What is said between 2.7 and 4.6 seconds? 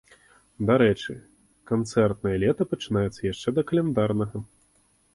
пачынаецца яшчэ да каляндарнага.